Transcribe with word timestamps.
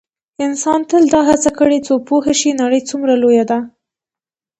انسان 0.45 0.79
تل 0.89 1.03
دا 1.13 1.21
هڅه 1.29 1.49
کړې 1.59 1.77
څو 1.87 1.93
پوه 2.07 2.29
شي 2.39 2.51
نړۍ 2.61 2.81
څومره 2.89 3.13
لویه 3.23 3.45
ده. 3.51 3.59